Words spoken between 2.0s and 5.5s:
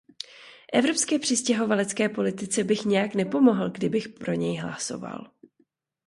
politice bych nijak nepomohl, kdybych pro něj hlasoval.